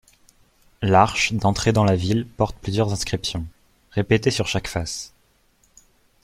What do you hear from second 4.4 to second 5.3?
chaque face.